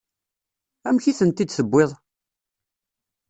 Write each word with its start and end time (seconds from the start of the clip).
Amek 0.87 1.05
i 1.11 1.13
tent-id-tewwiḍ? 1.17 1.91